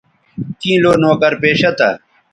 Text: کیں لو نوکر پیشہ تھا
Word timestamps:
کیں 0.59 0.77
لو 0.83 0.91
نوکر 1.01 1.33
پیشہ 1.41 1.71
تھا 1.77 1.89